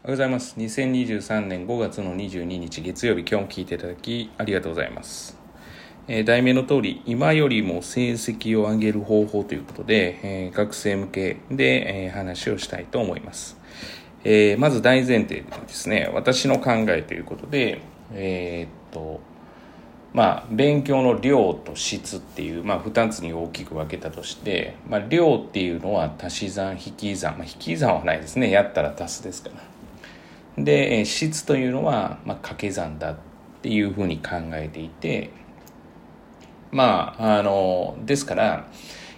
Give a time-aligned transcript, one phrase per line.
[0.00, 0.54] おはようございます。
[0.56, 5.36] 2023年5月の22日月曜日、今日も聞いていただきありがとうございます。
[6.06, 13.58] えー題名の通り、今よりも成績を上げる方法ということで、えー学生向けで、えー話をしたいと思います。
[14.22, 17.80] えまず大前提ですね、私の考えということで、
[18.12, 19.20] えっと、
[20.14, 29.77] まあ、勉強の量と質っていう、まあ、2つに大きく分けたとして、まあ、量っていうのは足し算引き算、まあ、引き算はないですねやったら足すですから
[30.64, 33.16] で質というのは、まあ、掛け算だっ
[33.62, 35.30] ていうふうに考えていて
[36.70, 38.68] まああのですから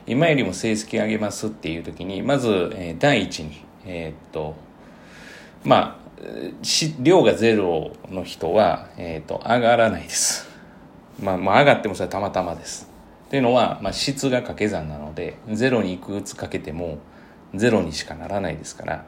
[0.06, 4.54] 今よりも成績上げますっていう時にまず、えー第一にえーっと
[5.64, 6.00] まあ
[7.00, 10.50] 量がゼロの人は、えーっと上がらないです
[11.22, 12.90] まあ、まあ上がってもそれはたまたまです。
[13.26, 16.98] っていうのは、まあ、質が掛け算なのでゼロにいくつかけても
[17.54, 19.04] ゼロにしかならないですから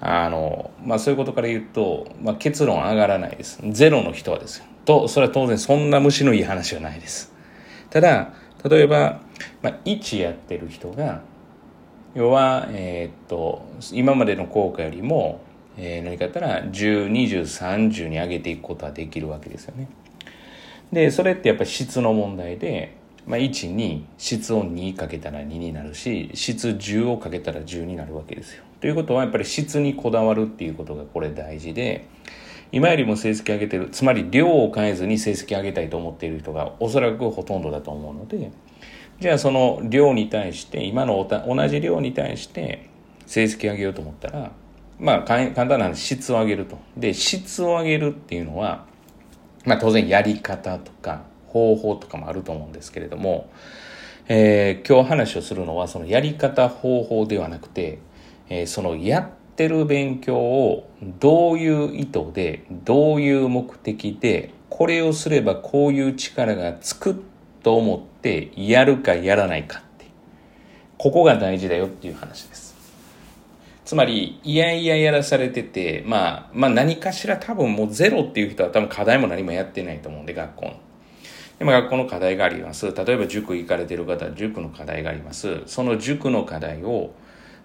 [0.00, 3.60] あの、まあ、そういうことから言うと、まあ、結論上がらないです。
[3.70, 4.64] ゼロの人はですよ。
[4.84, 7.32] とそれは当然そんな虫のいい話はないです。
[7.90, 8.32] ただ
[8.68, 9.20] 例えば、
[9.62, 11.22] まあ、1やってる人が
[12.14, 15.40] 要は、えーっと今までの効果よりも、
[15.76, 19.88] えー何かやったら102030に上げていくことはできるわけですよね。
[20.92, 22.95] でそれってやっぱり質の問題で、
[23.26, 28.62] まあ、1に質を2かけたら2になるし質10をかけたら10になるわけですよ。
[28.80, 32.06] ということはやっぱり質にこだわるっていうことがこれ大事で
[32.70, 38.50] 今よりも成績上げてるつまり量を変えずに成績上げたいと思っている人がおそらくほとんどだと思うので
[39.18, 42.88] じゃあその量に対して今のおた同じ量に対して
[43.26, 44.52] 成績上げようと思ったら
[44.98, 46.78] まあ簡単な話質を上げると。
[46.96, 48.84] で質を上げるっていうのは
[49.64, 51.22] まあ当然やり方とか
[51.56, 53.50] 方法とかもあると思うんですけれども、
[54.28, 57.98] えー今日話をするのはそのやり方方法ではなくて、
[58.48, 67.22] えーそのやってる勉強をどういう意図でどういう目的でこれをすればこういう力がつく
[67.62, 70.06] と思ってやるかやらないかって
[70.98, 72.66] ここが大事だよっていう話です。
[73.86, 80.80] つまり、いやいややらされてて、まあ、まあ何かしら多分もうゼロっていう人は多分課題も何もやってないと思うんで、学校の。
[81.58, 82.92] でも学校の課題があります。
[82.92, 85.62] 例えば塾行かれてる方は塾の課題があります。
[85.66, 87.12] その塾の課題を、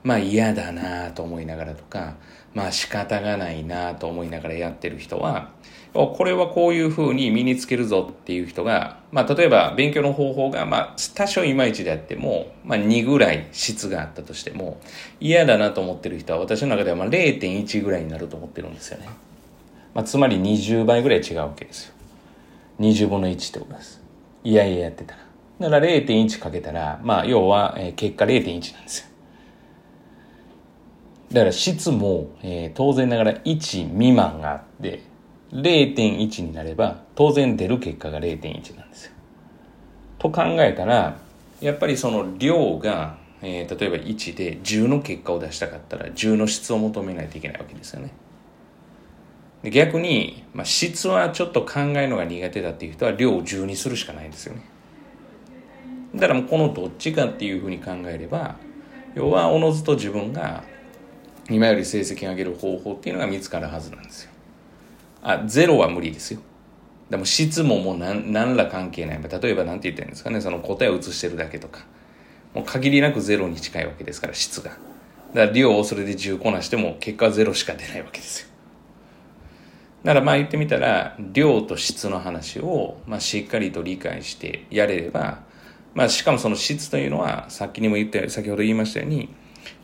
[0.03, 2.15] まあ嫌だなと思いながらとか、
[2.53, 5.51] まあ仕方がないなと思いながらやってる人は、
[5.93, 14.79] これはこういうふうに身につけるぞっていう人が、まあ例えば勉強の方法が、まあ多少いまいちであっても、まあ2ぐらい質があったとしても、
[15.19, 19.09] 嫌だなと思ってる人は私の中ではまあ0.1ぐらいになると思ってるんですよね。
[19.93, 21.93] まあつまり20倍ぐらい違うわけですよ。
[22.81, 24.01] 20分の1ってことです。
[24.43, 25.21] いやいややってたら。
[25.61, 29.07] だから0.1かけたら、まあ要は、えー結果0.1なんですよ。
[31.31, 35.03] だから質も、えー当然ながら1未満があって、
[35.53, 39.11] 0.1になれば当然出る結果が0.1なんですよ。
[40.17, 41.19] と考えたら、
[41.61, 48.11] やっぱりその量が、えー例えば1で10の結果を出したかったら10の質を求めないといけないわけですよね。
[49.69, 54.63] 逆に、まあ、質はちょっと考えるのが苦手だっていう人は量を10にするしかないんですよね。
[56.15, 58.55] だからもうこのどっちかっていうふうに考えれば
[59.15, 60.63] 要はおのずと自分が
[61.49, 64.31] 今より成績を上げる方法っていうのが見つかるはずなんですよ。
[65.21, 66.41] あゼロは無理ですよ。
[67.09, 69.21] でも質ももう何何ら関係ない。
[69.21, 71.85] 例えば何て言ってるんですかねその答えを写してるだけとか
[72.53, 74.71] もう限りなくゼロに近いわけですから質が。
[74.71, 74.79] だか
[75.33, 78.50] ら量をそれで10こなしても結果はゼロしか出ないわけですよ。
[80.03, 85.41] だからまあ言ってみたら量と質の話をまあしっかりと理解してやれれば、
[85.93, 89.29] まあ、しかもその質というのはさっきにも言った先ほど言いましたように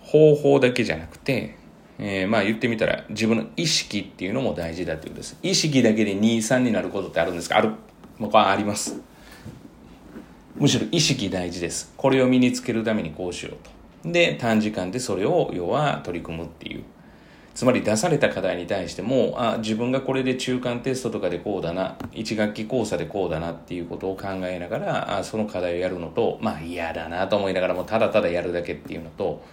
[0.02, 1.58] 方法だけじゃなくて、
[2.00, 5.38] えーまあ言ってみたら自分の意識っていうのも大事だということです。
[5.44, 7.58] 意識だけで23になることってあるんですか？
[7.58, 7.72] ある。
[8.18, 9.00] もうこれはあります。
[10.56, 11.94] むしろ意識大事です。
[11.96, 13.56] これを身につけるためにこうしよ
[14.04, 14.12] うと。
[14.12, 16.84] で短時間でそれを要は取り組むっていう。
[17.58, 29.44] つまり出された課題に対してもあ自分がこれで中間テストとかでこうだな1学期講座でこうだなっていうことを考えながらあその課題をやるのとまあ嫌だなと思いながらもただただやるだけっていうのと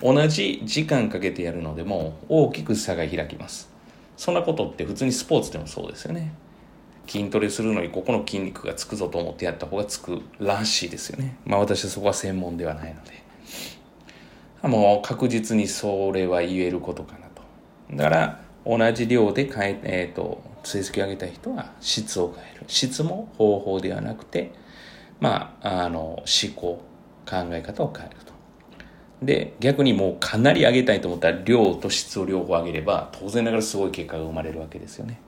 [0.00, 3.68] 同じ時間かけてやるのでも大きく差が開きます。
[4.16, 6.32] そんなことって普通にスポーツでもそうですよね。
[7.08, 11.36] 筋トレするのにここの筋肉がつくぞと思ってやった方がつくらしいですよね。
[11.44, 13.18] まあ私はそこは専門ではないので。
[14.62, 17.29] もう確実にそれは言えることかな。
[17.92, 24.52] だから同じ量で変え、えー、と成績を上げた人は質を変える質も方法ではなくて
[25.18, 26.82] まああの思考
[27.26, 28.30] 考え方を変えると
[29.22, 35.20] で、逆にもうかなり上げたいと思ったら量と質を両方上げれば、当然ながらすごい結果が生まれるわけですよね。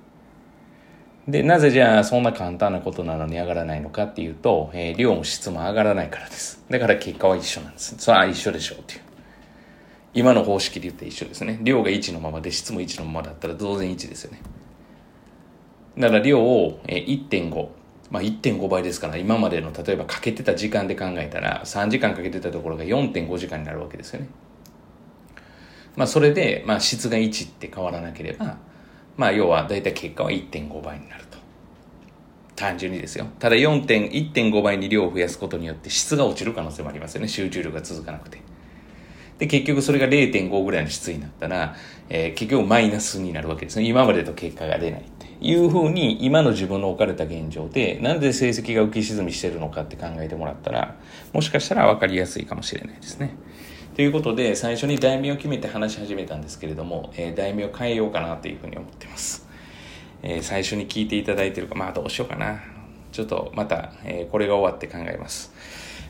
[1.28, 6.64] で、なぜじゃあそんな簡単なことなのに上がらないのかっていうと、えー、量も質も上がらないからです。
[6.70, 7.94] だから結果は一緒なんです。
[7.98, 9.00] それは一緒でしょうっていう。
[10.14, 11.58] 今の方式で言って一緒ですね。
[11.62, 14.40] 量が1のままで質も1のままだったら当然1ですよね。
[15.98, 17.68] だから量を1.5、
[18.10, 24.28] まあ、1.5倍ですから今までの例えばかけてた時間で考えたら3時間かけてたところが4.5時間になるわけですよね。
[25.96, 28.58] まあそれで、まあ、質が1って変わらなければ、
[29.16, 31.38] まあ要は大体結果は1.5倍になると。
[32.54, 33.26] 単純にですよ。
[33.38, 37.28] ただ4.1.5倍に量を増やすことによって質が落ちる可能性もありますよね。
[37.28, 38.40] 集中力が続かなくて。
[39.42, 41.74] で、結局それが0.5ぐらいの質になったら、
[42.08, 43.84] えー、結局マイナスになるわけですね。
[43.84, 50.94] 今までと結果が出ないっていうふうに、今の自分の置かれた現状で、なんで成績が浮き沈みしてるのかって考えてもらったら、
[51.32, 53.34] もしかしたら分かりやすいかもしれないですね。
[53.96, 59.48] ということで、最初に題名を決めて話し始めたんですけれども、えー、題名を変えようかなというふうに思ってます。
[60.22, 62.60] えー、最初に聞いていただいてるか、まあどうしようかな。
[63.10, 65.52] ちょっとまた、え、これが終わって考えます。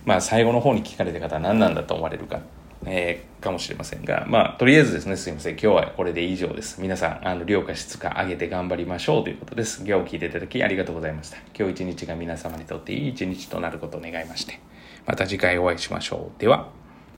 [0.04, 2.42] まあ最後の方に聞かれた方は何なんだと思われるか
[2.86, 5.52] えー、かもしれませんが、まあ、とりあえずですね、すいません。
[5.52, 6.80] 今日はこれで以上です。
[6.80, 9.78] 皆さん、あの、量価質感上げて頑張りましょうということです。
[9.78, 11.38] 今日を聞いていただきありがとうございました。
[11.58, 14.60] 今日一日が皆様にとっていい一日となることを願いまして、
[15.06, 16.40] また次回お会いしましょう。
[16.40, 16.81] では。